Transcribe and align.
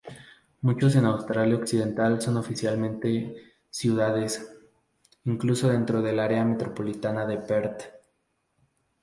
Muchos 0.61 0.95
en 0.95 1.05
Australia 1.05 1.55
Occidental 1.57 2.19
son 2.23 2.37
oficialmente 2.37 3.35
"ciudades", 3.69 4.51
incluso 5.25 5.69
dentro 5.69 6.01
del 6.01 6.19
área 6.19 6.43
metropolitana 6.43 7.27
de 7.27 7.37
Perth. 7.37 7.83